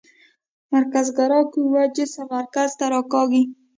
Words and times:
مرکزګرا 0.73 1.39
قوه 1.53 1.83
جسم 1.95 2.27
مرکز 2.35 2.69
ته 2.79 2.85
راکاږي. 2.93 3.43